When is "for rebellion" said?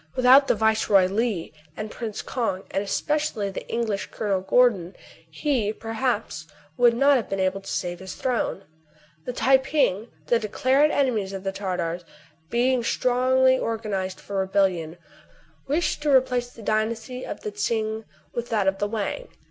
14.19-14.97